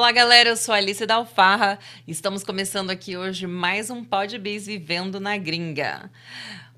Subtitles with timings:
[0.00, 0.48] Olá, galera.
[0.48, 1.78] Eu sou a Alice da Alfarra.
[2.08, 6.10] Estamos começando aqui hoje mais um Pod Biz Vivendo na Gringa.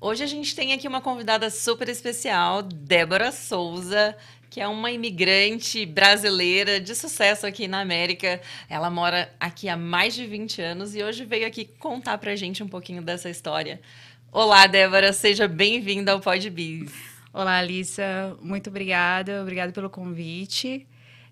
[0.01, 4.13] Hoje a gente tem aqui uma convidada super especial, Débora Souza,
[4.49, 8.41] que é uma imigrante brasileira de sucesso aqui na América.
[8.69, 12.61] Ela mora aqui há mais de 20 anos e hoje veio aqui contar pra gente
[12.61, 13.79] um pouquinho dessa história.
[14.33, 16.91] Olá, Débora, seja bem-vinda ao Pod Biz.
[17.31, 18.37] Olá, Alissa.
[18.41, 19.41] Muito obrigada.
[19.41, 20.85] Obrigada pelo convite.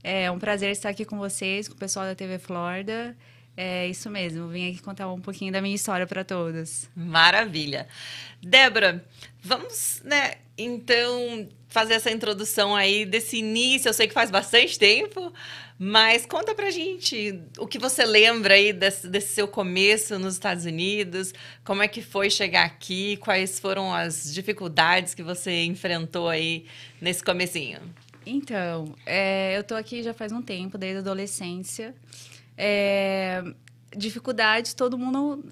[0.04, 3.16] É um prazer estar aqui com vocês, com o pessoal da TV Florida.
[3.56, 6.90] É isso mesmo, vim aqui contar um pouquinho da minha história para todos.
[6.96, 7.88] Maravilha.
[8.42, 9.06] Débora,
[9.44, 13.90] vamos, né, então, fazer essa introdução aí desse início.
[13.90, 15.34] Eu sei que faz bastante tempo,
[15.78, 20.66] mas conta pra gente o que você lembra aí desse, desse seu começo nos Estados
[20.66, 26.66] Unidos, como é que foi chegar aqui, quais foram as dificuldades que você enfrentou aí
[27.02, 27.80] nesse comecinho.
[28.26, 31.96] Então, é, eu tô aqui já faz um tempo, desde a adolescência.
[32.58, 33.44] É,
[33.96, 35.46] dificuldades todo mundo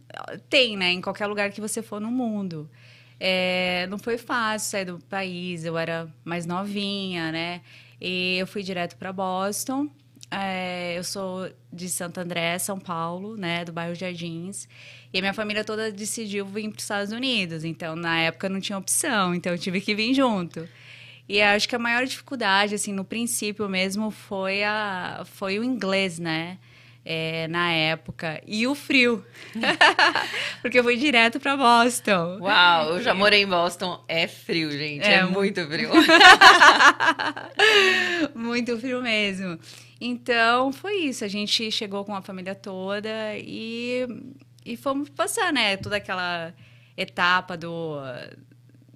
[0.49, 0.91] tem, né?
[0.91, 2.69] Em qualquer lugar que você for no mundo.
[3.19, 7.61] É, não foi fácil sair do país, eu era mais novinha, né?
[7.99, 9.89] E eu fui direto para Boston.
[10.31, 13.65] É, eu sou de Santo André, São Paulo, né?
[13.65, 14.69] Do bairro Jardins.
[15.11, 17.63] E a minha família toda decidiu vir para os Estados Unidos.
[17.65, 19.33] Então, na época, não tinha opção.
[19.33, 20.69] Então, eu tive que vir junto.
[21.29, 26.17] E acho que a maior dificuldade, assim, no princípio mesmo, foi, a, foi o inglês,
[26.17, 26.57] né?
[27.05, 28.41] É, na época.
[28.47, 29.23] E o frio.
[30.63, 32.39] Porque eu fui direto para Boston.
[32.41, 34.03] Uau, eu já morei em Boston.
[34.07, 35.05] É frio, gente.
[35.05, 35.91] É, é muito frio.
[38.33, 39.59] muito frio mesmo.
[40.01, 41.23] Então, foi isso.
[41.23, 44.07] A gente chegou com a família toda e,
[44.65, 45.77] e fomos passar, né?
[45.77, 46.55] Toda aquela
[46.97, 48.01] etapa do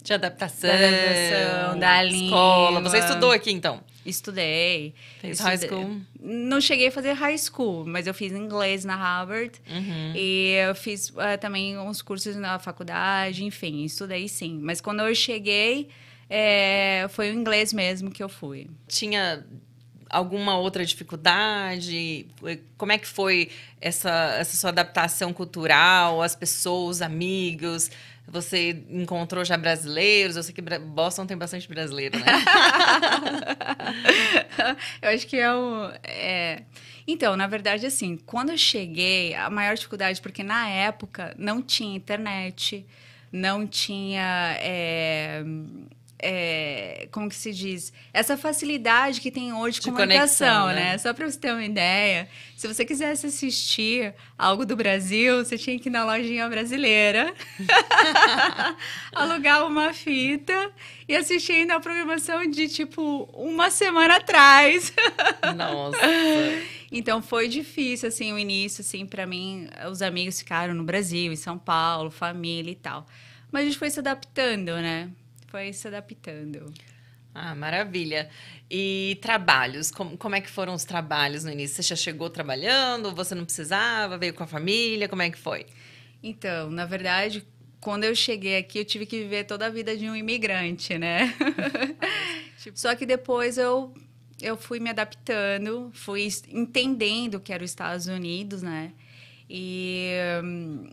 [0.03, 2.77] de adaptação, da, adaptação, da escola.
[2.79, 2.89] Língua.
[2.89, 3.81] Você estudou aqui, então?
[4.05, 4.93] Estudei.
[5.21, 5.57] Fez Estudei.
[5.57, 6.01] high school?
[6.19, 9.53] Não cheguei a fazer high school, mas eu fiz inglês na Harvard.
[9.69, 10.13] Uhum.
[10.13, 14.59] E eu fiz uh, também uns cursos na faculdade, enfim, estudei sim.
[14.61, 15.87] Mas quando eu cheguei,
[16.29, 18.67] é, foi o inglês mesmo que eu fui.
[18.89, 19.45] Tinha
[20.09, 22.27] alguma outra dificuldade?
[22.77, 23.49] Como é que foi
[23.79, 27.89] essa, essa sua adaptação cultural, as pessoas, os amigos?
[28.27, 30.35] Você encontrou já brasileiros?
[30.35, 32.25] Eu sei que Boston tem bastante brasileiro, né?
[35.01, 35.91] eu acho que é o.
[36.03, 36.63] É...
[37.05, 41.95] Então, na verdade, assim, quando eu cheguei, a maior dificuldade, porque na época não tinha
[41.95, 42.85] internet,
[43.31, 44.55] não tinha.
[44.59, 45.43] É
[46.25, 47.91] é, como que se diz?
[48.13, 50.91] Essa facilidade que tem hoje de, de comunicação, conexão, né?
[50.91, 50.97] né?
[50.97, 55.77] Só para você ter uma ideia, se você quisesse assistir algo do Brasil, você tinha
[55.77, 57.33] que ir na lojinha brasileira,
[59.13, 60.71] alugar uma fita
[61.09, 64.93] e assistir ainda a programação de tipo uma semana atrás.
[65.57, 65.97] Nossa.
[66.89, 71.35] Então foi difícil assim o início assim para mim, os amigos ficaram no Brasil, em
[71.35, 73.05] São Paulo, família e tal.
[73.51, 75.11] Mas a gente foi se adaptando, né?
[75.53, 76.73] Foi se adaptando.
[77.31, 78.27] Ah, maravilha.
[78.71, 81.75] E trabalhos, como, como é que foram os trabalhos no início?
[81.75, 83.13] Você já chegou trabalhando?
[83.13, 84.17] Você não precisava?
[84.17, 85.07] Veio com a família?
[85.07, 85.67] Como é que foi?
[86.23, 87.45] Então, na verdade,
[87.79, 91.35] quando eu cheguei aqui, eu tive que viver toda a vida de um imigrante, né?
[92.57, 93.93] tipo, só que depois eu,
[94.41, 98.91] eu fui me adaptando, fui entendendo que era os Estados Unidos, né?
[99.47, 100.89] E hum,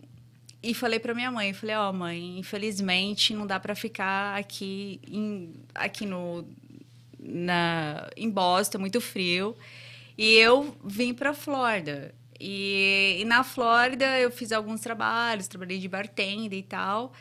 [0.63, 4.99] e falei para minha mãe, falei, ó, oh, mãe, infelizmente não dá para ficar aqui
[5.07, 6.45] em, aqui no
[7.19, 9.55] na em Boston, muito frio.
[10.17, 12.13] E eu vim para Flórida.
[12.39, 17.13] E, e, na Flórida eu fiz alguns trabalhos, trabalhei de bartender e tal.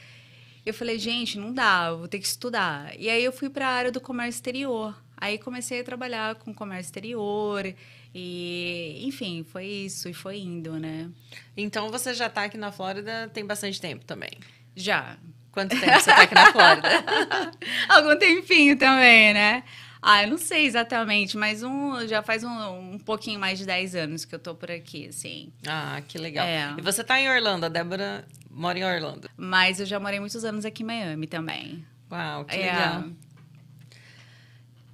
[0.65, 2.95] Eu falei, gente, não dá, eu vou ter que estudar.
[2.99, 4.95] E aí eu fui para a área do comércio exterior.
[5.21, 7.75] Aí comecei a trabalhar com comércio exterior
[8.15, 11.11] e, enfim, foi isso e foi indo, né?
[11.57, 14.31] Então você já está aqui na Flórida tem bastante tempo também?
[14.75, 15.17] Já.
[15.53, 16.89] Quanto tempo você está aqui na Flórida?
[17.89, 19.65] Algum tempinho também, né?
[20.03, 23.95] Ah, eu não sei exatamente, mas um, já faz um, um pouquinho mais de 10
[23.95, 25.53] anos que eu tô por aqui, assim.
[25.67, 26.47] Ah, que legal.
[26.47, 26.75] É.
[26.79, 29.29] E você tá em Orlando, a Débora mora em Orlando.
[29.37, 31.85] Mas eu já morei muitos anos aqui em Miami também.
[32.11, 33.05] Uau, que é.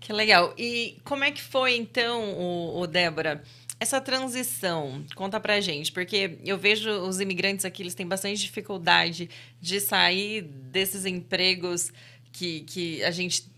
[0.06, 0.54] Que legal.
[0.56, 3.42] E como é que foi, então, o, o Débora,
[3.80, 5.04] essa transição?
[5.16, 9.28] Conta pra gente, porque eu vejo os imigrantes aqui, eles têm bastante dificuldade
[9.60, 11.90] de sair desses empregos
[12.30, 13.50] que, que a gente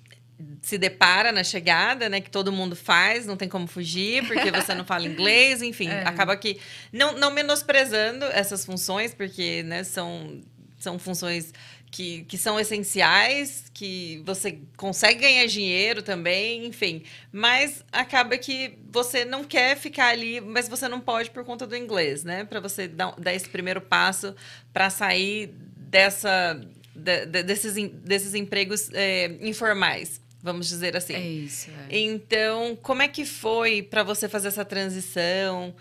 [0.63, 2.19] se depara na chegada, né?
[2.19, 6.01] Que todo mundo faz, não tem como fugir, porque você não fala inglês, enfim, é.
[6.07, 6.59] acaba que.
[6.91, 10.41] Não, não menosprezando essas funções, porque né, são,
[10.79, 11.53] são funções
[11.91, 17.03] que, que são essenciais, que você consegue ganhar dinheiro também, enfim.
[17.33, 21.77] Mas acaba que você não quer ficar ali, mas você não pode por conta do
[21.77, 22.45] inglês, né?
[22.45, 24.35] Para você dar, dar esse primeiro passo
[24.73, 26.61] para sair dessa,
[26.95, 31.15] de, de, desses, desses empregos é, informais vamos dizer assim.
[31.15, 31.69] É isso.
[31.91, 31.99] É.
[31.99, 35.75] Então, como é que foi para você fazer essa transição?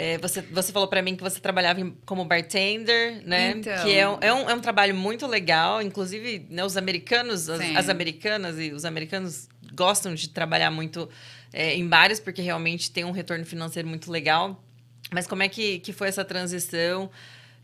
[0.00, 3.50] É, você, você falou para mim que você trabalhava em, como bartender, né?
[3.56, 3.82] Então...
[3.82, 5.82] Que é um, é, um, é um trabalho muito legal.
[5.82, 11.08] Inclusive, né, os americanos, as, as, americanas e os americanos gostam de trabalhar muito
[11.52, 14.62] é, em bares, porque realmente tem um retorno financeiro muito legal.
[15.10, 17.10] Mas como é que, que foi essa transição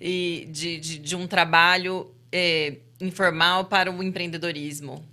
[0.00, 5.04] e de, de, de um trabalho é, informal para o empreendedorismo?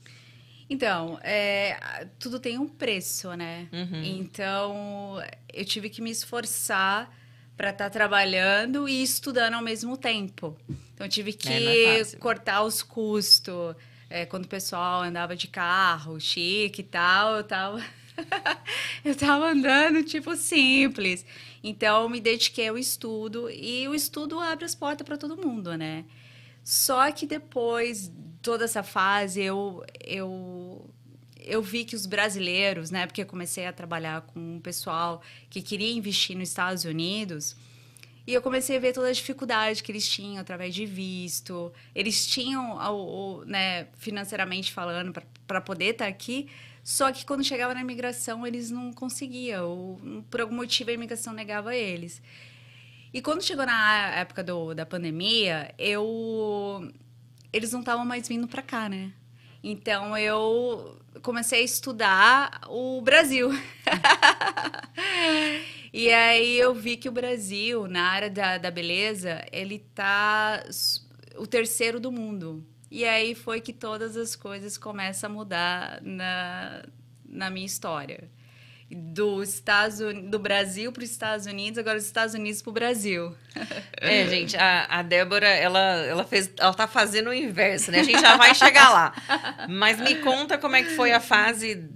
[0.72, 3.68] Então, é, tudo tem um preço, né?
[3.74, 4.04] Uhum.
[4.06, 5.22] Então,
[5.54, 7.14] eu tive que me esforçar
[7.58, 10.58] para estar tá trabalhando e estudando ao mesmo tempo.
[10.94, 13.76] Então, tive que é, cortar os custos.
[14.10, 17.84] É, quando o pessoal andava de carro, chique e tal, eu tava...
[19.04, 21.26] eu tava andando, tipo, simples.
[21.62, 23.50] Então, eu me dediquei ao estudo.
[23.50, 26.06] E o estudo abre as portas para todo mundo, né?
[26.64, 28.10] Só que depois
[28.42, 30.90] toda essa fase eu, eu,
[31.38, 35.62] eu vi que os brasileiros, né, porque eu comecei a trabalhar com um pessoal que
[35.62, 37.56] queria investir nos Estados Unidos,
[38.26, 41.74] e eu comecei a ver toda a dificuldade que eles tinham através de visto.
[41.94, 45.12] Eles tinham, o, né, financeiramente falando,
[45.48, 46.48] para poder estar tá aqui,
[46.84, 49.68] só que quando chegava na imigração, eles não conseguiam.
[49.68, 52.22] Ou, por algum motivo, a imigração negava eles.
[53.14, 56.92] E quando chegou na época do, da pandemia, eu
[57.52, 59.12] eles não estavam mais vindo para cá, né?
[59.64, 63.50] Então eu comecei a estudar o Brasil.
[65.94, 70.64] e aí eu vi que o Brasil, na área da, da beleza, ele tá
[71.38, 72.66] o terceiro do mundo.
[72.90, 76.84] E aí foi que todas as coisas começam a mudar na,
[77.26, 78.30] na minha história
[78.96, 80.00] do Estados
[80.30, 83.36] do Brasil para os Estados Unidos, agora dos Estados Unidos para o Brasil.
[84.04, 88.00] É, gente, a, a Débora, ela, ela fez, ela tá fazendo o inverso, né?
[88.00, 89.14] A gente já vai chegar lá.
[89.70, 91.88] Mas me conta como é que foi a fase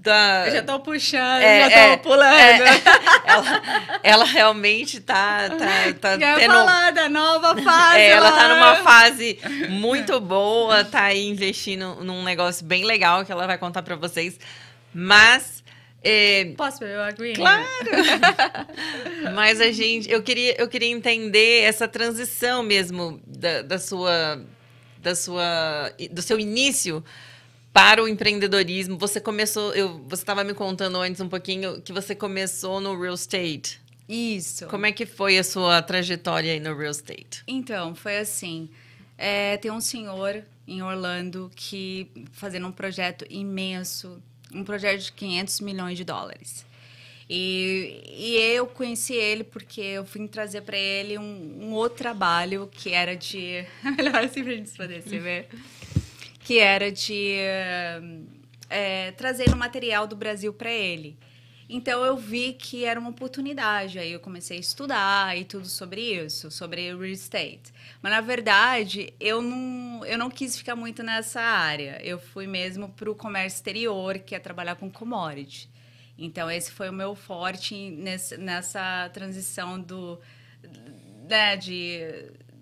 [0.00, 0.46] da...
[0.46, 2.32] Eu já tô puxando, é, já tô é, pulando.
[2.32, 2.82] É,
[3.24, 3.62] ela,
[4.02, 6.54] ela realmente tá, tá, tá Quer tendo...
[6.54, 7.98] falar da nova fase.
[7.98, 13.32] É, ela tá numa fase muito boa, tá aí investindo num negócio bem legal que
[13.32, 14.38] ela vai contar para vocês.
[14.94, 15.61] Mas
[16.04, 17.34] é, Posso beber uma green?
[17.34, 17.64] Claro!
[19.34, 24.44] Mas a gente, eu queria, eu queria entender essa transição mesmo da, da sua,
[24.98, 27.04] da sua, do seu início
[27.72, 28.98] para o empreendedorismo.
[28.98, 33.14] Você começou, eu, você estava me contando antes um pouquinho que você começou no real
[33.14, 33.80] estate.
[34.08, 34.66] Isso.
[34.66, 37.44] Como é que foi a sua trajetória aí no real estate?
[37.46, 38.68] Então, foi assim.
[39.16, 44.20] É, tem um senhor em Orlando que fazendo um projeto imenso
[44.54, 46.64] um projeto de 500 milhões de dólares.
[47.28, 52.68] E, e eu conheci ele porque eu fui trazer para ele um, um, outro trabalho
[52.70, 53.64] que era de.
[53.96, 55.48] Melhor assim para a gente poder se ver.
[56.40, 57.36] Que era de
[58.68, 61.16] é, trazer o material do Brasil para ele.
[61.74, 63.98] Então eu vi que era uma oportunidade.
[63.98, 67.72] Aí eu comecei a estudar e tudo sobre isso, sobre real estate.
[68.02, 71.98] Mas na verdade, eu não, eu não quis ficar muito nessa área.
[72.04, 75.70] Eu fui mesmo para o comércio exterior, que é trabalhar com commodity.
[76.18, 80.20] Então esse foi o meu forte nesse, nessa transição do
[81.26, 82.00] né, de,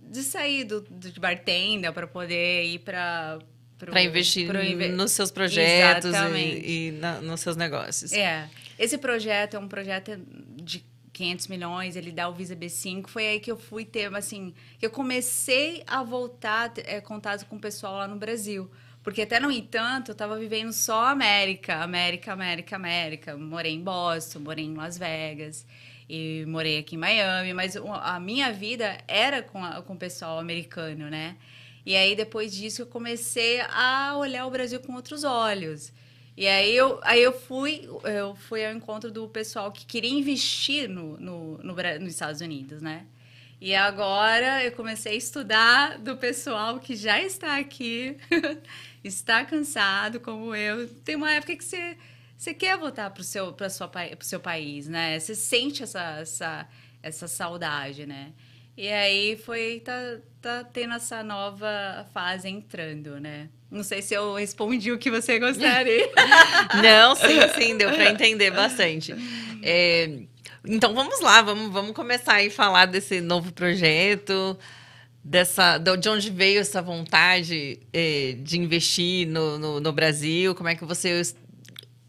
[0.08, 3.40] de sair do, de bartender para poder ir para
[3.76, 4.62] para investir pro,
[4.94, 8.12] nos seus projetos e, e na, nos seus negócios.
[8.12, 8.48] É.
[8.80, 10.18] Esse projeto é um projeto
[10.56, 10.82] de
[11.12, 13.08] 500 milhões, ele dá o Visa B5.
[13.08, 17.56] Foi aí que eu fui ter, assim, que eu comecei a voltar é, contato com
[17.56, 18.70] o pessoal lá no Brasil.
[19.02, 23.36] Porque até no entanto, eu estava vivendo só América, América, América, América.
[23.36, 25.66] Morei em Boston, morei em Las Vegas
[26.08, 30.38] e morei aqui em Miami, mas a minha vida era com, a, com o pessoal
[30.38, 31.36] americano, né?
[31.84, 35.92] E aí depois disso eu comecei a olhar o Brasil com outros olhos.
[36.36, 40.88] E aí eu, aí eu fui eu fui ao encontro do pessoal que queria investir
[40.88, 43.06] no, no, no, nos Estados Unidos, né?
[43.60, 48.16] E agora eu comecei a estudar do pessoal que já está aqui,
[49.04, 50.88] está cansado, como eu.
[51.04, 51.96] Tem uma época que você,
[52.38, 53.54] você quer voltar para o seu,
[54.20, 55.18] seu país, né?
[55.18, 56.68] Você sente essa, essa,
[57.02, 58.32] essa saudade, né?
[58.78, 59.92] E aí foi, tá,
[60.40, 63.50] tá tendo essa nova fase entrando, né?
[63.70, 66.10] Não sei se eu respondi o que você gostaria.
[66.82, 69.14] Não, sim, sim, deu para entender bastante.
[69.62, 70.18] É,
[70.66, 74.58] então vamos lá, vamos, vamos começar a falar desse novo projeto.
[75.22, 80.54] dessa, de onde veio essa vontade eh, de investir no, no, no, Brasil?
[80.54, 81.22] Como é que você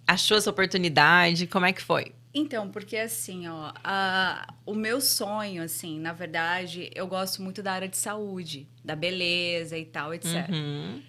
[0.07, 1.45] achou essa oportunidade?
[1.45, 2.11] Como é que foi?
[2.33, 7.73] Então, porque assim, ó, a, o meu sonho, assim, na verdade, eu gosto muito da
[7.73, 10.49] área de saúde, da beleza e tal, etc.
[10.49, 11.01] Uhum.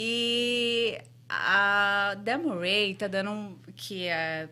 [0.00, 0.96] E
[1.28, 4.48] a Demo Ray tá dando um, que é,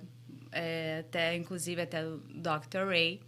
[0.50, 2.88] é, até, inclusive, até o Dr.
[2.88, 3.20] Ray,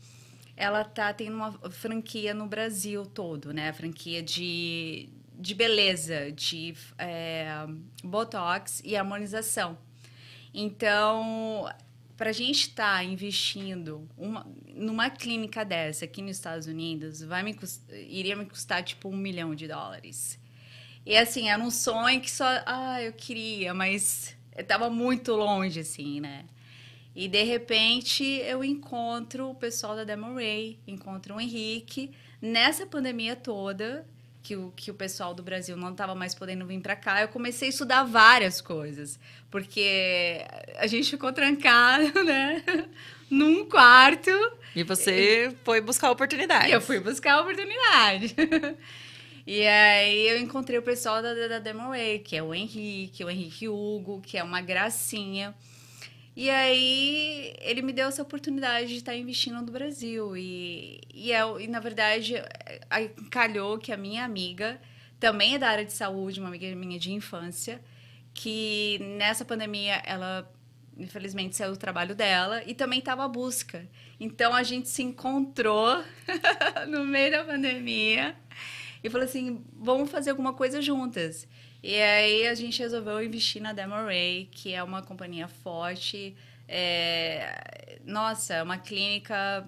[0.57, 3.73] ela tá tendo uma franquia no Brasil todo, né?
[3.73, 7.65] Franquia de, de beleza, de é,
[8.03, 9.79] botox e harmonização.
[10.53, 11.73] Então,
[12.17, 14.45] para a gente estar tá investindo uma,
[14.75, 17.57] numa clínica dessa aqui nos Estados Unidos, vai me
[18.09, 20.38] iria me custar tipo um milhão de dólares.
[21.09, 22.45] E assim, era um sonho que só.
[22.67, 26.45] Ah, eu queria, mas estava muito longe, assim, né?
[27.17, 32.11] E de repente eu encontro o pessoal da Demo Ray, encontro o Henrique.
[32.43, 34.07] Nessa pandemia toda,
[34.43, 37.29] que o, que o pessoal do Brasil não estava mais podendo vir para cá, eu
[37.29, 39.19] comecei a estudar várias coisas.
[39.51, 40.45] Porque
[40.77, 42.63] a gente ficou trancado, né?
[43.31, 44.31] Num quarto.
[44.77, 46.71] E você foi buscar oportunidade.
[46.71, 48.37] Eu fui buscar oportunidade.
[49.51, 53.31] E aí eu encontrei o pessoal da, da Demo Ray, que é o Henrique, o
[53.31, 55.55] Henrique Hugo, que é uma gracinha.
[56.37, 60.37] E aí ele me deu essa oportunidade de estar investindo no Brasil.
[60.37, 62.35] E, e, é, e na verdade,
[63.31, 64.79] calhou que a minha amiga,
[65.19, 67.81] também é da área de saúde, uma amiga minha de infância,
[68.35, 70.47] que nessa pandemia ela
[70.99, 73.89] infelizmente saiu do trabalho dela e também estava à busca.
[74.21, 76.05] Então a gente se encontrou
[76.87, 78.37] no meio da pandemia
[79.03, 81.47] e falou assim: vamos fazer alguma coisa juntas.
[81.83, 86.35] E aí a gente resolveu investir na Demo Ray, que é uma companhia forte.
[86.67, 89.67] É, nossa, é uma clínica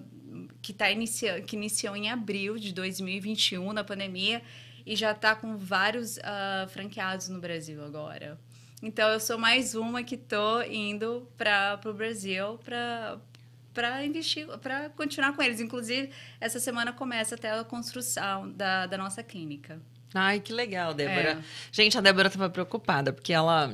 [0.61, 4.41] que, tá inicia, que iniciou em abril de 2021, na pandemia,
[4.85, 8.39] e já está com vários uh, franqueados no Brasil agora.
[8.83, 13.19] Então, eu sou mais uma que estou indo para o Brasil para
[13.73, 15.59] para investir, para continuar com eles.
[15.59, 16.09] Inclusive,
[16.39, 19.81] essa semana começa até a construção da, da nossa clínica.
[20.13, 21.31] Ai, que legal, Débora.
[21.31, 21.37] É.
[21.71, 23.73] Gente, a Débora estava preocupada, porque ela,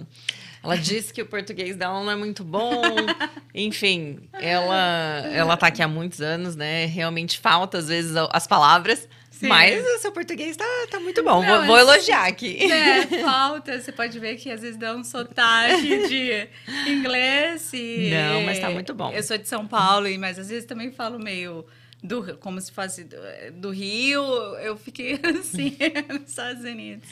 [0.63, 2.81] ela disse que o português dela não é muito bom.
[3.53, 6.85] Enfim, ela, ela tá aqui há muitos anos, né?
[6.85, 9.09] Realmente falta, às vezes, as palavras.
[9.39, 9.47] Sim.
[9.49, 11.43] Mas o seu português tá, tá muito bom.
[11.43, 12.71] Não, vou, vou, elogiar aqui.
[12.71, 13.79] É, falta.
[13.79, 16.49] Você pode ver que às vezes dá um sotaque de
[16.89, 18.09] inglês e...
[18.09, 19.11] Não, mas tá muito bom.
[19.11, 21.63] Eu sou de São Paulo, mas às vezes também falo meio
[22.01, 23.17] do, como se fosse do,
[23.53, 24.23] do, Rio,
[24.57, 25.77] eu fiquei assim
[26.09, 27.07] nos Estados Unidos.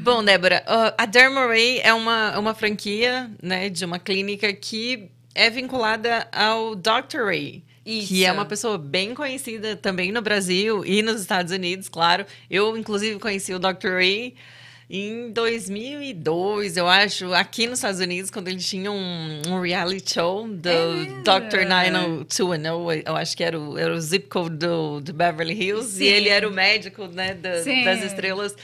[0.00, 0.62] Bom, Débora,
[0.98, 7.24] a Dermaray é uma, uma franquia né, de uma clínica que é vinculada ao Dr.
[7.24, 7.64] Ray.
[7.84, 8.08] Isso.
[8.08, 12.24] Que é uma pessoa bem conhecida também no Brasil e nos Estados Unidos, claro.
[12.50, 13.88] Eu, inclusive, conheci o Dr.
[13.96, 14.34] Ray
[14.88, 20.46] em 2002, eu acho, aqui nos Estados Unidos, quando eles tinham um, um reality show
[20.46, 21.22] do é.
[21.22, 21.66] Dr.
[21.66, 26.04] 90210, eu acho que era o, era o zip code do, do Beverly Hills, Sim.
[26.04, 28.54] e ele era o médico né, da, das estrelas.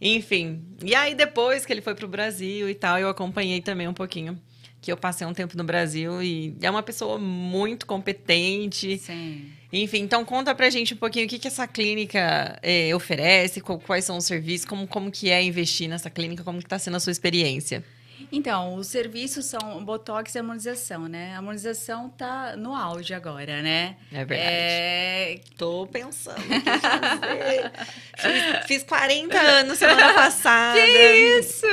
[0.00, 3.88] Enfim, e aí depois que ele foi para o Brasil e tal, eu acompanhei também
[3.88, 4.38] um pouquinho
[4.84, 8.98] que eu passei um tempo no Brasil e é uma pessoa muito competente.
[8.98, 9.46] Sim.
[9.72, 14.04] Enfim, então conta pra gente um pouquinho o que, que essa clínica é, oferece, quais
[14.04, 17.00] são os serviços, como, como que é investir nessa clínica, como que está sendo a
[17.00, 17.82] sua experiência.
[18.30, 21.32] Então, os serviços são Botox e harmonização, né?
[21.34, 23.96] A harmonização tá no auge agora, né?
[24.12, 24.50] É verdade.
[24.50, 25.40] É...
[25.56, 27.72] Tô pensando o que fazer.
[28.18, 30.80] fiz, fiz 40 anos semana passada.
[30.80, 31.66] Que isso!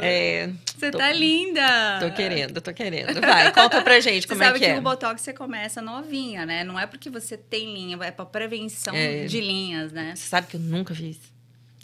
[0.00, 0.50] É...
[0.78, 1.98] Você tá linda!
[2.00, 3.20] Tô querendo, tô querendo.
[3.20, 4.58] Vai, conta pra gente você como é que, é.
[4.58, 6.62] Você sabe que o Botox você começa novinha, né?
[6.62, 9.26] Não é porque você tem linha, é pra prevenção é...
[9.26, 10.14] de linhas, né?
[10.14, 11.18] Você sabe que eu nunca fiz.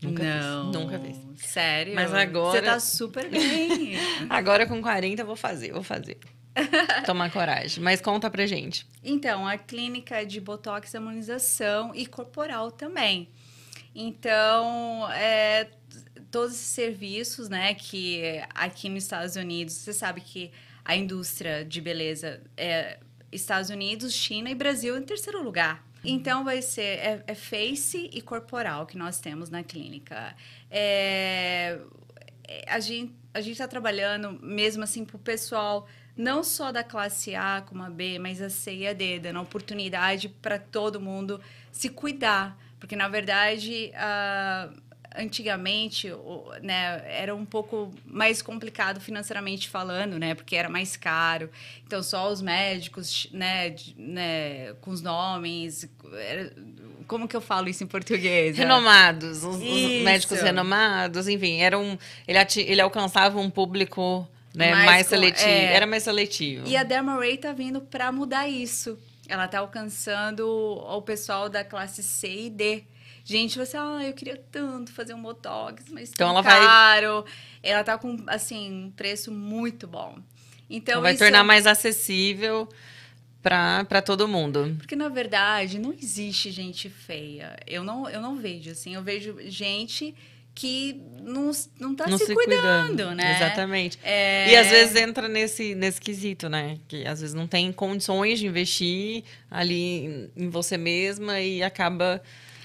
[0.04, 0.72] Nunca não.
[0.72, 0.80] fiz.
[0.80, 1.46] Nunca fiz.
[1.46, 1.94] Sério?
[1.94, 2.60] Mas agora.
[2.60, 3.94] Você tá super bem.
[4.30, 6.18] agora com 40 eu vou fazer, vou fazer.
[7.04, 7.82] Tomar coragem.
[7.82, 8.86] Mas conta pra gente.
[9.02, 13.28] Então, a clínica de botox, harmonização e corporal também.
[13.94, 15.68] Então, é,
[16.30, 20.50] todos esses serviços, né, que aqui nos Estados Unidos, você sabe que
[20.84, 22.98] a indústria de beleza é
[23.32, 25.84] Estados Unidos, China e Brasil em terceiro lugar.
[26.04, 30.34] Então, vai ser é, é face e corporal que nós temos na clínica.
[30.70, 31.78] É,
[32.46, 36.84] é a gente a gente está trabalhando mesmo assim para o pessoal não só da
[36.84, 41.00] classe A como a B, mas a C e a D, dando oportunidade para todo
[41.00, 41.40] mundo
[41.72, 44.80] se cuidar, porque na verdade uh,
[45.16, 46.10] antigamente,
[46.62, 51.50] né, era um pouco mais complicado financeiramente falando, né, porque era mais caro.
[51.86, 56.52] Então, só os médicos, né, de, né com os nomes, era
[57.06, 58.56] como que eu falo isso em português?
[58.56, 64.86] Renomados, os, os médicos renomados, enfim, era um, ele, ele alcançava um público né, mais,
[64.86, 66.66] mais seletivo, é, era mais seletivo.
[66.66, 68.98] E a Derma Ray tá vindo para mudar isso.
[69.28, 72.84] Ela tá alcançando o pessoal da classe C e D.
[73.24, 77.22] Gente, você, ah, eu queria tanto fazer um botox, mas então ela caro.
[77.22, 77.32] Vai...
[77.62, 80.18] Ela tá com assim, um preço muito bom.
[80.68, 81.42] Então, vai tornar é...
[81.42, 82.68] mais acessível
[83.42, 84.74] para todo mundo.
[84.78, 87.56] Porque, na verdade, não existe gente feia.
[87.66, 88.94] Eu não, eu não vejo, assim.
[88.94, 90.14] Eu vejo gente
[90.54, 91.50] que não,
[91.80, 93.36] não tá não se, se cuidando, cuidando, né?
[93.36, 93.98] Exatamente.
[94.02, 94.50] É...
[94.50, 96.78] E às vezes entra nesse, nesse quesito, né?
[96.86, 102.22] Que às vezes não tem condições de investir ali em, em você mesma e acaba...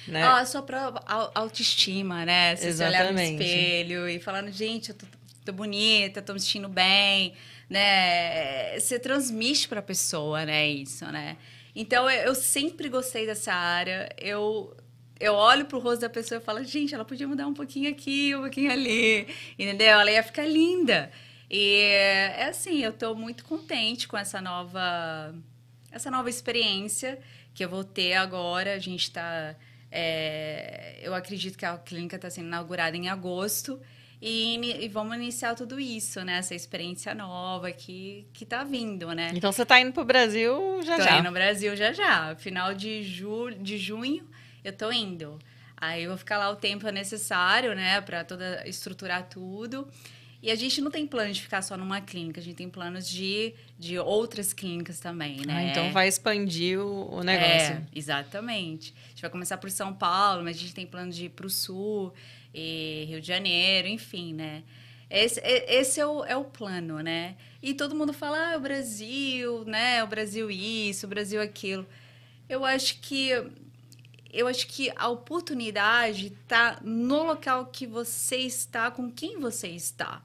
[0.07, 0.23] Né?
[0.23, 0.93] Ah, só pra
[1.35, 2.55] autoestima, né?
[2.55, 2.97] Você Exatamente.
[2.97, 5.05] se olhar no espelho e falando, gente, eu tô,
[5.45, 7.35] tô bonita, tô me sentindo bem
[7.69, 8.77] né?
[8.79, 10.67] Você transmite para a pessoa, né?
[10.67, 11.37] Isso, né?
[11.75, 14.09] Então eu sempre gostei dessa área.
[14.17, 14.75] Eu
[15.19, 18.33] eu olho pro rosto da pessoa e falo, gente, ela podia mudar um pouquinho aqui,
[18.35, 19.27] um pouquinho ali,
[19.59, 19.99] entendeu?
[19.99, 21.11] Ela ia ficar linda.
[21.49, 25.35] E é assim, eu estou muito contente com essa nova
[25.91, 27.19] essa nova experiência
[27.53, 28.73] que eu vou ter agora.
[28.75, 29.55] A gente está
[29.91, 33.79] é, eu acredito que a clínica está sendo inaugurada em agosto.
[34.21, 36.39] E, e, vamos iniciar tudo isso, né?
[36.39, 39.31] Essa experiência nova que, que tá vindo, né?
[39.33, 41.09] Então você tá indo pro Brasil já tô já?
[41.09, 42.35] Tô indo no Brasil já já.
[42.35, 44.27] Final de, ju, de junho
[44.63, 45.39] eu tô indo.
[45.77, 48.01] Aí eu vou ficar lá o tempo necessário, né?
[48.01, 49.87] Pra toda estruturar tudo.
[50.41, 53.07] E a gente não tem plano de ficar só numa clínica, a gente tem planos
[53.07, 55.53] de, de outras clínicas também, né?
[55.53, 57.75] Ah, então vai expandir o, o negócio.
[57.75, 58.93] É, exatamente.
[59.05, 61.45] A gente vai começar por São Paulo, mas a gente tem plano de ir para
[61.45, 62.13] o Sul
[62.53, 64.63] e Rio de Janeiro, enfim, né?
[65.09, 67.35] Esse, esse é, o, é o plano, né?
[67.61, 70.01] E todo mundo fala, ah, o Brasil, né?
[70.03, 71.85] O Brasil isso, o Brasil aquilo.
[72.47, 73.31] Eu acho que
[74.31, 80.21] eu acho que a oportunidade está no local que você está, com quem você está.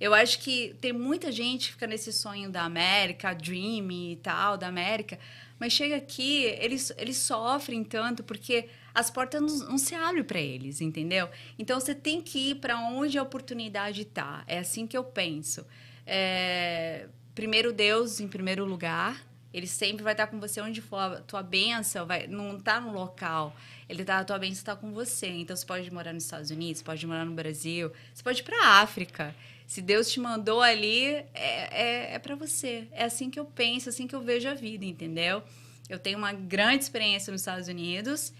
[0.00, 4.58] Eu acho que tem muita gente que fica nesse sonho da América, Dream e tal,
[4.58, 5.18] da América,
[5.58, 10.40] mas chega aqui, eles, eles sofrem tanto porque as portas não, não se abrem para
[10.40, 11.28] eles, entendeu?
[11.58, 14.44] Então você tem que ir para onde a oportunidade está.
[14.46, 15.66] É assim que eu penso.
[16.06, 19.24] É, primeiro Deus em primeiro lugar.
[19.52, 20.98] Ele sempre vai estar com você onde for.
[20.98, 23.56] A tua bênção vai, não está no local.
[23.88, 25.28] Ele tá, a tua bênção está com você.
[25.28, 28.62] Então você pode morar nos Estados Unidos, pode morar no Brasil, você pode ir para
[28.62, 29.34] a África.
[29.66, 32.86] Se Deus te mandou ali, é, é, é para você.
[32.92, 35.42] É assim que eu penso, assim que eu vejo a vida, entendeu?
[35.88, 38.32] Eu tenho uma grande experiência nos Estados Unidos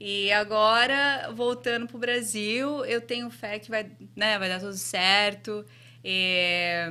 [0.00, 4.76] e agora, voltando para o Brasil, eu tenho fé que vai, né, vai dar tudo
[4.76, 5.66] certo.
[6.04, 6.88] E,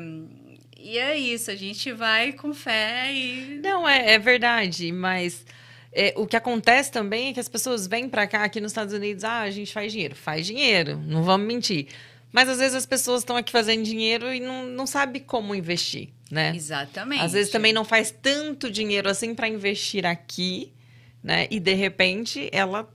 [0.78, 3.62] e é isso, a gente vai com fé e.
[3.64, 5.46] Não, é, é verdade, mas.
[5.94, 8.94] É, o que acontece também é que as pessoas vêm para cá, aqui nos Estados
[8.94, 10.14] Unidos, ah, a gente faz dinheiro.
[10.14, 11.88] Faz dinheiro, não vamos mentir.
[12.32, 16.10] Mas às vezes as pessoas estão aqui fazendo dinheiro e não, não sabem como investir,
[16.30, 16.54] né?
[16.56, 17.24] Exatamente.
[17.24, 20.74] Às vezes também não faz tanto dinheiro assim para investir aqui,
[21.24, 21.48] né?
[21.50, 22.88] E de repente ela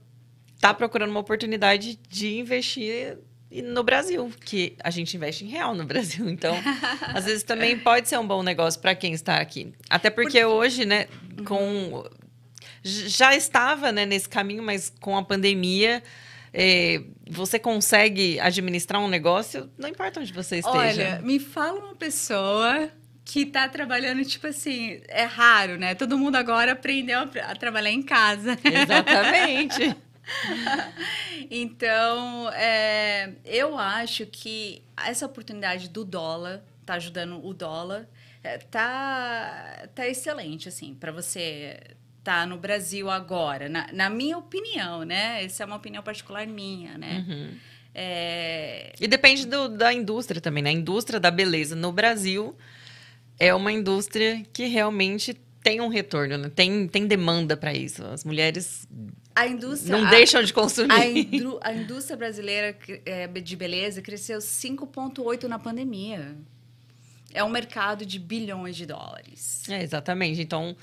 [0.55, 3.17] está procurando uma oportunidade de investir
[3.51, 6.27] no Brasil, que a gente investe em real no Brasil.
[6.29, 6.55] Então,
[7.13, 9.73] às vezes também pode ser um bom negócio para quem está aqui.
[9.89, 10.47] Até porque Por...
[10.47, 11.07] hoje, né,
[11.45, 12.03] com
[12.83, 16.03] já estava né, nesse caminho, mas com a pandemia,
[16.53, 20.77] é, você consegue administrar um negócio, não importa onde você esteja.
[20.77, 22.91] Olha, me fala uma pessoa
[23.25, 25.95] que está trabalhando, tipo assim, é raro, né?
[25.95, 28.57] Todo mundo agora aprendeu a, a trabalhar em casa.
[28.63, 29.95] Exatamente.
[31.49, 38.07] então, é, eu acho que essa oportunidade do dólar tá ajudando o dólar
[38.43, 41.79] é, tá tá excelente assim para você
[42.23, 46.97] tá no Brasil agora na, na, minha opinião né essa é uma opinião particular minha
[46.97, 47.57] né uhum.
[47.93, 48.93] é...
[48.99, 52.55] e depende do, da indústria também né a indústria da beleza no Brasil
[53.39, 56.51] é uma indústria que realmente tem um retorno né?
[56.55, 58.87] tem tem demanda para isso as mulheres
[59.35, 59.97] a indústria.
[59.97, 60.91] Não a, deixam de consumir.
[60.91, 66.35] A, indru, a indústria brasileira é, de beleza cresceu 5,8% na pandemia.
[67.33, 69.67] É um mercado de bilhões de dólares.
[69.67, 70.39] É, exatamente.
[70.39, 70.75] Então,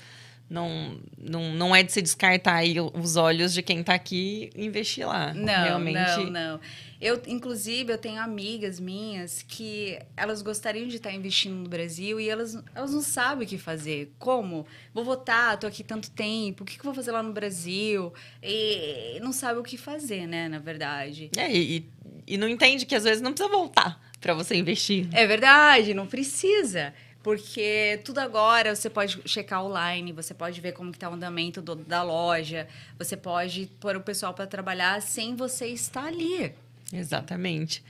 [0.51, 4.65] não, não, não é de se descartar aí os olhos de quem está aqui e
[4.65, 5.33] investir lá.
[5.33, 6.17] Não, Realmente...
[6.17, 6.59] não, não.
[6.99, 12.29] Eu, inclusive, eu tenho amigas minhas que elas gostariam de estar investindo no Brasil e
[12.29, 14.11] elas, elas não sabem o que fazer.
[14.19, 14.67] Como?
[14.93, 18.13] Vou votar, estou aqui tanto tempo, o que, que vou fazer lá no Brasil?
[18.43, 21.31] E não sabe o que fazer, né, na verdade.
[21.37, 21.89] É, e,
[22.27, 25.07] e não entende que às vezes não precisa voltar para você investir.
[25.13, 26.93] É verdade, não precisa.
[27.23, 31.75] Porque tudo agora você pode checar online, você pode ver como está o andamento do,
[31.75, 36.53] da loja, você pode pôr o pessoal para trabalhar sem você estar ali.
[36.91, 37.83] Exatamente.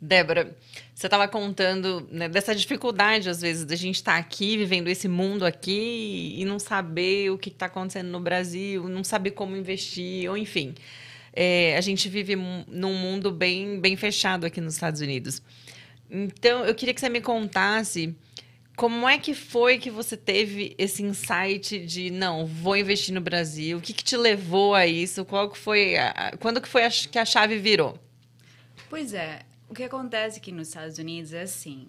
[0.00, 0.54] Débora,
[0.94, 5.08] você estava contando né, dessa dificuldade, às vezes, da gente estar tá aqui, vivendo esse
[5.08, 10.28] mundo aqui e não saber o que está acontecendo no Brasil, não saber como investir,
[10.28, 10.74] ou enfim.
[11.32, 15.42] É, a gente vive num mundo bem, bem fechado aqui nos Estados Unidos.
[16.10, 18.14] Então, eu queria que você me contasse
[18.76, 23.78] como é que foi que você teve esse insight de não, vou investir no Brasil?
[23.78, 25.24] O que, que te levou a isso?
[25.24, 27.98] Qual que foi a, quando que foi a, que a chave virou?
[28.90, 31.88] Pois é, o que acontece aqui nos Estados Unidos é assim: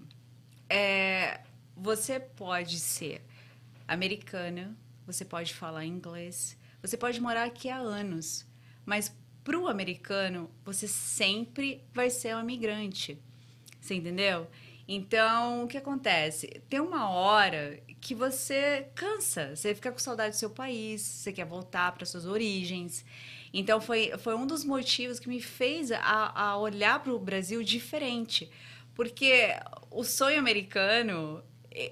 [0.70, 1.42] é,
[1.76, 3.22] você pode ser
[3.86, 4.74] americana,
[5.06, 8.46] você pode falar inglês, você pode morar aqui há anos,
[8.86, 13.18] mas para o americano você sempre vai ser um imigrante,
[13.80, 14.48] você entendeu?
[14.88, 16.48] Então, o que acontece?
[16.70, 21.46] Tem uma hora que você cansa, você fica com saudade do seu país, você quer
[21.46, 23.04] voltar para suas origens.
[23.54, 27.62] Então, foi, foi um dos motivos que me fez a, a olhar para o Brasil
[27.64, 28.50] diferente.
[28.96, 29.54] Porque
[29.92, 31.44] o sonho americano,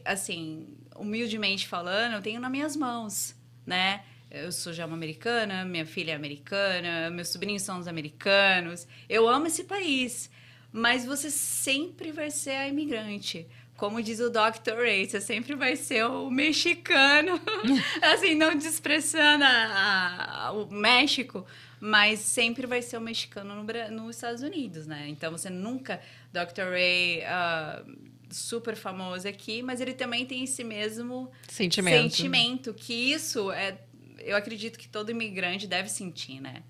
[0.05, 4.03] assim, humildemente falando, eu tenho nas minhas mãos, né?
[4.31, 8.87] Eu sou já uma americana, minha filha é americana, meus sobrinhos são os americanos.
[9.07, 10.29] Eu amo esse país
[10.75, 13.47] mas você sempre vai ser a imigrante.
[13.77, 14.75] Como diz o Dr.
[14.75, 17.39] Ray, você sempre vai ser o mexicano,
[18.03, 21.45] assim, não desprezando a, a, o México,
[21.79, 25.07] mas sempre vai ser o mexicano no, nos Estados Unidos, né?
[25.07, 26.01] Então você nunca.
[26.33, 26.69] Dr.
[26.71, 27.21] Ray.
[27.21, 32.01] Uh, super famoso aqui, mas ele também tem esse mesmo sentimento.
[32.01, 33.77] sentimento, que isso é,
[34.19, 36.63] eu acredito que todo imigrante deve sentir, né?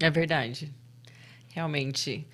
[0.00, 0.72] É verdade.
[1.52, 2.26] Realmente.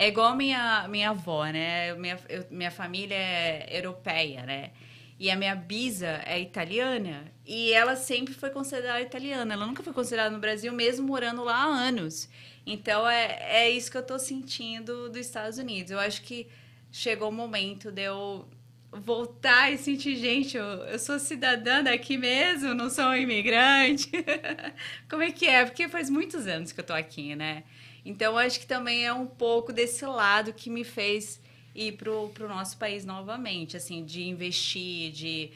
[0.00, 1.92] É igual minha, minha avó, né?
[1.94, 4.70] Minha, eu, minha família é europeia, né?
[5.18, 9.54] E a minha bisa é italiana e ela sempre foi considerada italiana.
[9.54, 12.28] Ela nunca foi considerada no Brasil, mesmo morando lá há anos.
[12.64, 15.90] Então é, é isso que eu tô sentindo dos Estados Unidos.
[15.90, 16.46] Eu acho que
[16.92, 18.48] chegou o momento de eu
[18.92, 24.08] voltar e sentir, gente, eu, eu sou cidadã daqui mesmo, não sou um imigrante.
[25.10, 25.64] Como é que é?
[25.64, 27.64] Porque faz muitos anos que eu tô aqui, né?
[28.08, 31.38] Então, acho que também é um pouco desse lado que me fez
[31.74, 35.50] ir para o nosso país novamente, assim, de investir, de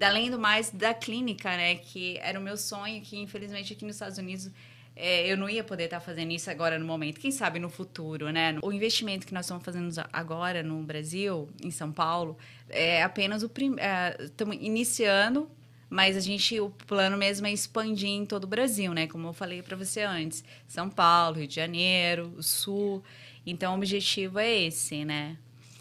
[0.00, 3.94] além do mais da clínica, né, que era o meu sonho, que infelizmente aqui nos
[3.94, 4.50] Estados Unidos
[4.96, 8.30] é, eu não ia poder estar fazendo isso agora no momento, quem sabe no futuro,
[8.30, 8.58] né?
[8.62, 12.36] O investimento que nós estamos fazendo agora no Brasil, em São Paulo,
[12.68, 13.80] é apenas o primeiro.
[13.80, 15.48] É, estamos iniciando
[15.92, 19.06] mas a gente, o plano mesmo é expandir em todo o Brasil, né?
[19.06, 23.04] Como eu falei para você antes, São Paulo, Rio de Janeiro, o Sul.
[23.44, 25.36] Então, o objetivo é esse, né?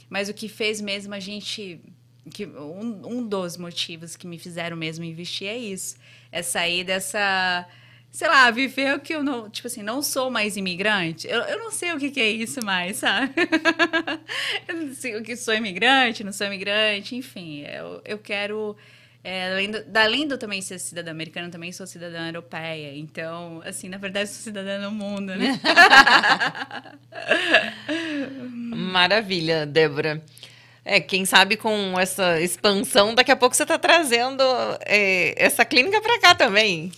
[0.10, 1.80] Mas o que fez mesmo a gente
[2.30, 5.96] que um, um dos motivos que me fizeram mesmo investir é isso,
[6.30, 7.66] é sair dessa
[8.12, 11.26] sei lá, viver o que eu não, tipo assim, não sou mais imigrante.
[11.26, 13.34] Eu, eu não sei o que, que é isso mais, sabe?
[14.68, 18.76] eu não sei o que sou imigrante, não sou imigrante, enfim, eu, eu quero
[19.24, 22.96] é, além, do, além eu também ser cidadã americana, também sou cidadã europeia.
[22.96, 25.60] Então, assim, na verdade, sou cidadã do mundo, né?
[28.76, 30.22] Maravilha, Débora.
[30.84, 34.44] É, quem sabe com essa expansão, daqui a pouco você está trazendo
[34.86, 36.92] é, essa clínica para cá também.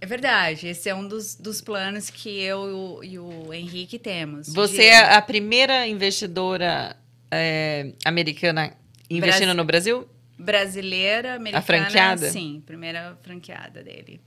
[0.00, 4.52] É verdade, esse é um dos, dos planos que eu e o, Henrique temos.
[4.52, 4.88] Você de...
[4.88, 6.96] é a primeira investidora
[7.30, 8.72] é, americana
[9.08, 10.08] investindo no Brasil?
[10.42, 11.58] Brasileira, americana.
[11.58, 12.30] A franqueada?
[12.30, 14.20] Sim, primeira franqueada dele.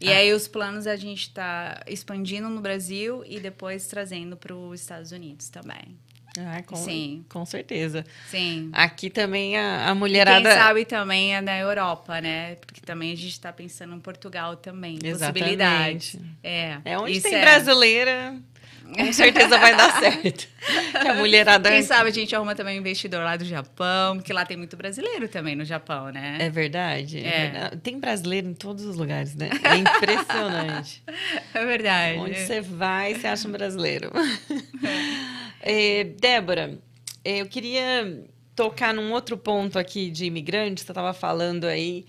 [0.00, 0.16] E ah.
[0.16, 5.12] aí os planos a gente está expandindo no Brasil e depois trazendo para os Estados
[5.12, 5.96] Unidos também.
[6.38, 7.24] Ah, com, Sim.
[7.30, 8.04] com certeza.
[8.28, 8.68] Sim.
[8.72, 10.40] Aqui também a, a mulherada.
[10.40, 12.56] E quem sabe também é na Europa, né?
[12.56, 14.98] Porque também a gente está pensando em Portugal também.
[15.02, 15.38] Exatamente.
[15.38, 16.16] Possibilidades.
[16.42, 16.78] É.
[16.84, 17.40] É onde tem é.
[17.40, 18.36] brasileira
[18.94, 20.48] com certeza vai dar certo.
[21.00, 21.70] Que a mulherada.
[21.70, 24.76] Quem sabe a gente arruma também um investidor lá do Japão, porque lá tem muito
[24.76, 26.38] brasileiro também no Japão, né?
[26.40, 27.18] É verdade.
[27.18, 27.28] É.
[27.28, 27.76] é verdade.
[27.78, 29.50] Tem brasileiro em todos os lugares, né?
[29.62, 31.02] É impressionante.
[31.54, 32.18] É verdade.
[32.18, 34.10] Onde você vai, você acha um brasileiro.
[35.60, 36.04] É.
[36.04, 36.78] Débora,
[37.24, 38.22] é, eu queria
[38.54, 42.06] tocar num outro ponto aqui de imigrantes, você estava falando aí.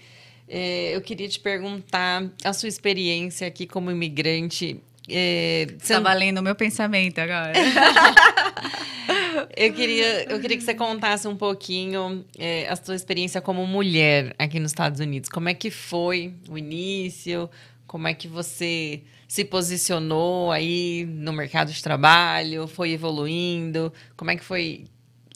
[0.48, 6.40] É, eu queria te perguntar a sua experiência aqui como imigrante é, você tá valendo
[6.40, 7.54] o meu pensamento agora.
[9.56, 14.36] eu, queria, eu queria que você contasse um pouquinho é, a sua experiência como mulher
[14.38, 15.30] aqui nos Estados Unidos.
[15.30, 17.50] Como é que foi o início?
[17.86, 22.68] Como é que você se posicionou aí no mercado de trabalho?
[22.68, 23.94] Foi evoluindo?
[24.16, 24.86] Como é que foi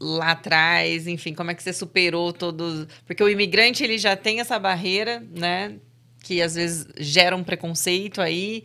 [0.01, 4.39] lá atrás, enfim, como é que você superou todos, porque o imigrante ele já tem
[4.39, 5.75] essa barreira, né,
[6.23, 8.63] que às vezes gera um preconceito aí.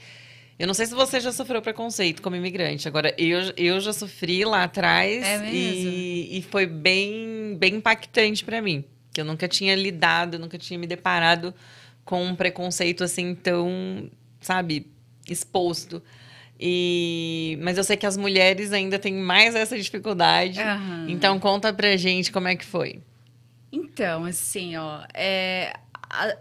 [0.59, 2.89] Eu não sei se você já sofreu preconceito como imigrante.
[2.89, 8.63] Agora, eu, eu já sofri lá atrás é e, e foi bem, bem impactante para
[8.63, 8.85] mim.
[9.13, 11.55] Que eu nunca tinha lidado, nunca tinha me deparado
[12.05, 14.87] com um preconceito assim tão, sabe,
[15.29, 16.03] exposto.
[16.59, 20.59] E, mas eu sei que as mulheres ainda têm mais essa dificuldade.
[20.61, 21.07] Uhum.
[21.09, 23.03] Então conta pra gente como é que foi.
[23.71, 25.75] Então, assim, ó, é,
[26.09, 26.35] a,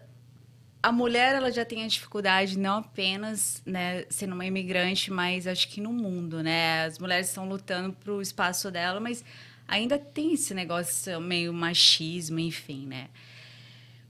[0.86, 5.68] a mulher ela já tem a dificuldade não apenas, né, sendo uma imigrante, mas acho
[5.68, 6.86] que no mundo, né?
[6.86, 9.26] As mulheres estão lutando pro espaço dela, mas
[9.68, 13.10] ainda tem esse negócio meio machismo, enfim, né?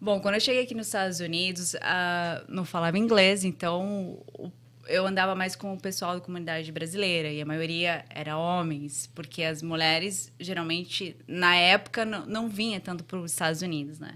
[0.01, 4.51] Bom, quando eu cheguei aqui nos Estados Unidos, uh, não falava inglês, então o
[4.87, 9.41] eu andava mais com o pessoal da comunidade brasileira e a maioria era homens, porque
[9.43, 14.15] as mulheres geralmente na época não, não vinha tanto para os Estados Unidos, né?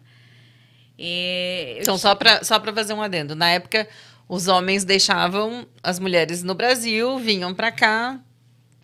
[1.02, 3.88] Então só para só fazer um adendo, na época
[4.28, 8.20] os homens deixavam as mulheres no Brasil, vinham para cá,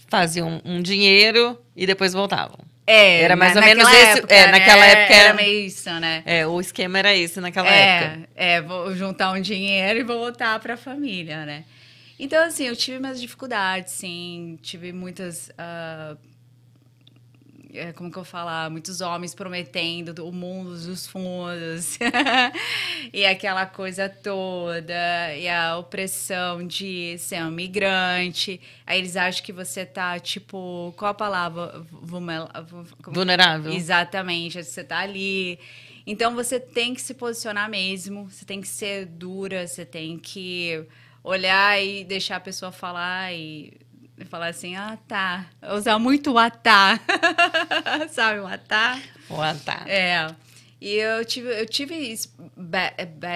[0.08, 2.58] faziam um dinheiro e depois voltavam.
[2.88, 4.19] É, era mais ou menos esse.
[4.19, 4.91] Época, é, naquela né?
[4.91, 6.23] época era, era meio isso, né?
[6.25, 8.30] É, o esquema era esse naquela é, época.
[8.36, 11.63] É, vou juntar um dinheiro e voltar para a família, né?
[12.19, 14.58] Então, assim, eu tive minhas dificuldades, sim.
[14.62, 15.49] Tive muitas.
[15.49, 16.17] Uh,
[17.77, 18.69] é, como que eu falar?
[18.69, 21.97] Muitos homens prometendo o mundo dos fundos.
[23.13, 25.35] e aquela coisa toda.
[25.35, 28.59] E a opressão de ser um migrante.
[28.85, 30.93] Aí eles acham que você tá, tipo.
[30.97, 31.85] Qual a palavra?
[31.91, 33.71] Vulnerável.
[33.71, 34.63] Exatamente.
[34.63, 35.59] Você tá ali.
[36.07, 38.29] Então você tem que se posicionar mesmo.
[38.29, 39.67] Você tem que ser dura.
[39.67, 40.85] Você tem que
[41.23, 43.73] olhar e deixar a pessoa falar e
[44.23, 45.47] falar assim, ah, tá.
[45.75, 46.99] Usar muito o atá.
[48.10, 49.01] Sabe, o atá?
[49.30, 49.84] O atá.
[49.88, 50.34] É.
[50.80, 52.15] E eu tive, eu tive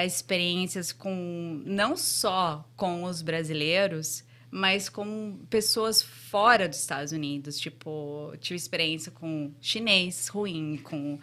[0.05, 7.59] experiências com não só com os brasileiros, mas com pessoas fora dos Estados Unidos.
[7.59, 11.19] Tipo, tive experiência com chinês ruim, com,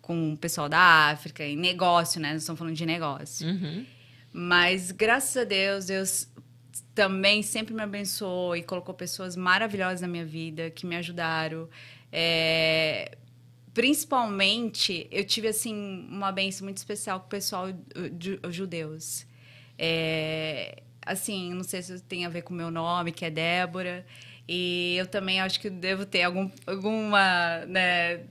[0.00, 2.32] com o pessoal da África, em negócio, né?
[2.32, 3.48] Nós estamos falando de negócio.
[3.48, 3.86] Uhum.
[4.32, 6.28] Mas graças a Deus, Deus
[6.94, 11.68] também sempre me abençoou e colocou pessoas maravilhosas na minha vida que me ajudaram.
[12.12, 13.16] É,
[13.72, 17.66] principalmente, eu tive assim uma benção muito especial com o pessoal
[18.50, 19.26] judeus.
[19.78, 24.04] É, assim, não sei se tem a ver com o meu nome, que é Débora.
[24.48, 28.24] E eu também acho que devo ter algum, alguma né,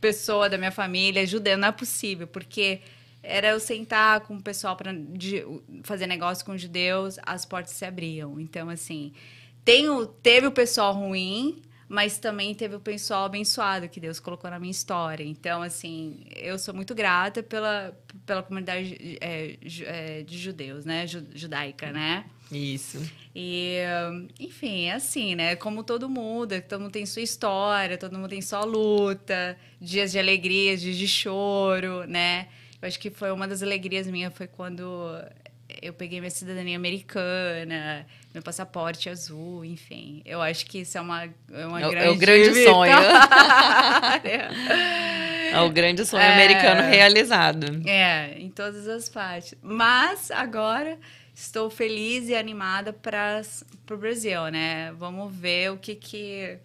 [0.00, 1.58] pessoa da minha família judeu.
[1.58, 2.80] Não é possível, porque
[3.22, 4.92] era eu sentar com o pessoal para
[5.82, 8.40] fazer negócio com judeus, as portas se abriam.
[8.40, 9.12] Então, assim,
[9.64, 14.48] tem o, teve o pessoal ruim, mas também teve o pessoal abençoado que Deus colocou
[14.48, 15.24] na minha história.
[15.24, 17.92] Então, assim, eu sou muito grata pela,
[18.24, 21.04] pela comunidade é, é, de judeus, né?
[21.06, 22.24] Judaica, né?
[22.50, 22.98] Isso.
[23.34, 23.78] E,
[24.38, 25.56] enfim, é assim, né?
[25.56, 30.18] Como todo mundo, todo mundo tem sua história, todo mundo tem sua luta, dias de
[30.18, 32.48] alegria, dias de choro, né?
[32.80, 34.82] Eu acho que foi uma das alegrias minhas foi quando
[35.82, 40.22] eu peguei minha cidadania americana, meu passaporte azul, enfim.
[40.24, 42.06] Eu acho que isso é uma, é uma é, grande...
[42.06, 42.92] É o grande sonho.
[45.52, 47.88] é o grande sonho é, americano realizado.
[47.88, 49.54] É, em todas as partes.
[49.62, 50.98] Mas agora
[51.34, 53.42] estou feliz e animada para
[53.90, 54.92] o Brasil, né?
[54.92, 56.58] Vamos ver o que que,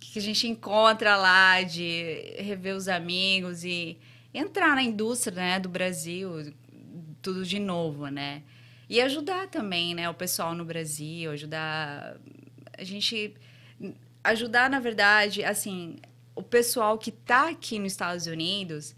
[0.00, 3.98] que a gente encontra lá de rever os amigos e
[4.38, 6.52] entrar na indústria né, do Brasil,
[7.20, 8.42] tudo de novo, né?
[8.88, 12.16] E ajudar também, né, o pessoal no Brasil, ajudar
[12.76, 13.34] a gente
[14.24, 15.96] ajudar, na verdade, assim,
[16.34, 18.94] o pessoal que está aqui nos Estados Unidos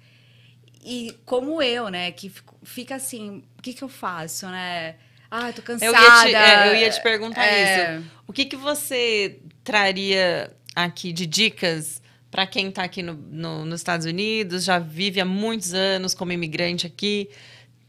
[0.85, 4.97] e como eu, né, que fica assim, o que que eu faço, né?
[5.31, 5.87] Ah, tô cansada.
[5.87, 7.97] Eu ia te, é, eu ia te perguntar é...
[7.97, 8.11] isso.
[8.27, 13.81] O que que você traria aqui de dicas para quem está aqui no, no, nos
[13.81, 17.29] Estados Unidos, já vive há muitos anos como imigrante aqui,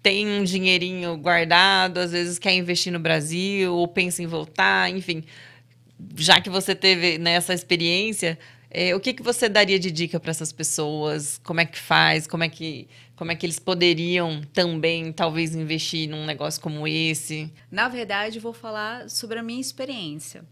[0.02, 5.24] tem um dinheirinho guardado, às vezes quer investir no Brasil ou pensa em voltar, enfim.
[6.16, 8.40] Já que você teve né, experiência,
[8.74, 11.40] é, o que, que você daria de dica para essas pessoas?
[11.44, 12.26] Como é que faz?
[12.26, 17.54] Como é que, como é que eles poderiam também, talvez, investir num negócio como esse?
[17.70, 20.44] Na verdade, vou falar sobre a minha experiência.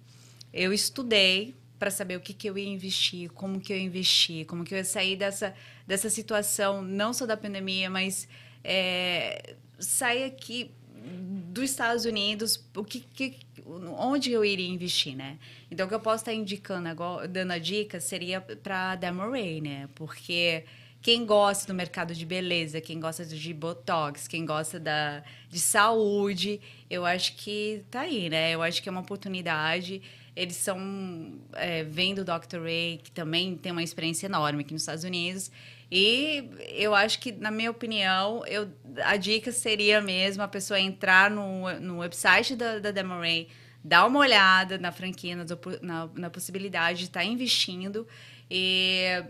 [0.54, 4.46] Eu estudei para saber o que, que eu ia investir, como que eu ia investir,
[4.46, 5.56] como que eu ia sair dessa,
[5.88, 8.28] dessa situação, não só da pandemia, mas
[8.64, 15.38] é, sair aqui, dos Estados Unidos, o que, que, onde eu iria investir, né?
[15.72, 19.62] Então, o que eu posso estar indicando agora, dando a dica, seria para a Demoray,
[19.62, 19.90] né?
[19.96, 20.66] Porque
[21.02, 26.60] quem gosta do mercado de beleza, quem gosta de botox, quem gosta da, de saúde,
[26.90, 28.52] eu acho que tá aí, né?
[28.52, 30.02] Eu acho que é uma oportunidade.
[30.36, 32.62] Eles são, é, vem do Dr.
[32.62, 35.52] Ray, que também tem uma experiência enorme aqui nos Estados Unidos.
[35.92, 38.70] E eu acho que, na minha opinião, eu,
[39.04, 43.48] a dica seria mesmo a pessoa entrar no, no website da, da Demoray,
[43.84, 45.46] dar uma olhada na franquia, na,
[45.82, 48.08] na, na possibilidade de estar tá investindo.
[48.52, 49.24] E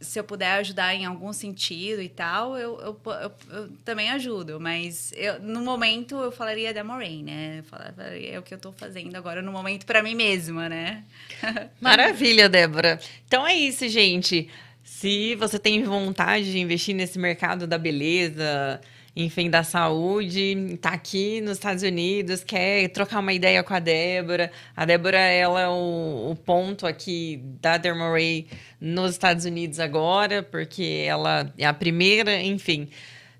[0.00, 4.60] se eu puder ajudar em algum sentido e tal, eu, eu, eu, eu também ajudo.
[4.60, 7.64] Mas no momento eu falaria da Moraine, né?
[7.68, 11.04] Falaria, é o que eu estou fazendo agora no momento para mim mesma, né?
[11.80, 13.00] Maravilha, Débora.
[13.26, 14.48] Então é isso, gente.
[14.84, 18.80] Se você tem vontade de investir nesse mercado da beleza,
[19.16, 24.52] enfim, da saúde, tá aqui nos Estados Unidos, quer trocar uma ideia com a Débora.
[24.76, 28.46] A Débora, ela é o, o ponto aqui da Dermaray
[28.78, 32.90] nos Estados Unidos agora, porque ela é a primeira, enfim.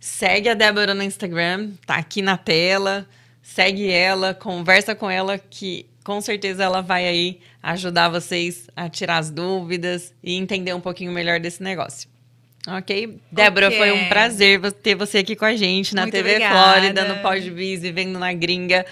[0.00, 3.06] Segue a Débora no Instagram, tá aqui na tela.
[3.42, 9.18] Segue ela, conversa com ela que com certeza ela vai aí ajudar vocês a tirar
[9.18, 12.15] as dúvidas e entender um pouquinho melhor desse negócio.
[12.66, 13.20] Ok?
[13.30, 13.78] Débora, okay.
[13.78, 16.54] foi um prazer ter você aqui com a gente na Muito TV obrigada.
[16.54, 18.84] Flórida, no Podbiz, vivendo na gringa.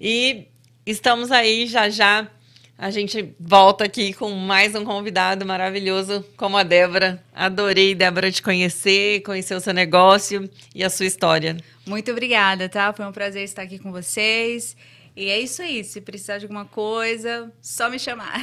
[0.00, 0.46] E
[0.84, 2.28] estamos aí já já.
[2.76, 7.22] A gente volta aqui com mais um convidado maravilhoso como a Débora.
[7.34, 11.58] Adorei, Débora, te conhecer, conhecer o seu negócio e a sua história.
[11.86, 12.90] Muito obrigada, tá?
[12.92, 14.74] Foi um prazer estar aqui com vocês.
[15.14, 15.82] E é isso aí.
[15.84, 18.40] Se precisar de alguma coisa, só me chamar.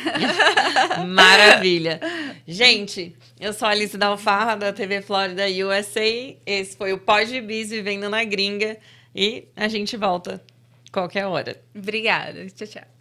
[1.08, 2.00] Maravilha.
[2.48, 6.36] Gente, eu sou a Alice Dalfarra, da TV Florida USA.
[6.46, 8.78] Esse foi o Pod Biz Vivendo na Gringa.
[9.16, 10.44] E a gente volta
[10.92, 11.60] qualquer hora.
[11.76, 12.46] Obrigada.
[12.48, 12.97] Tchau, tchau.